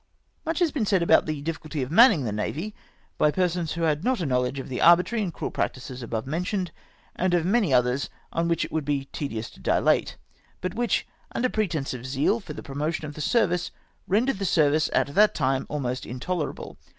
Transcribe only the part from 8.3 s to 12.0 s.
on which it would be tedious to dilate, but which, under pretence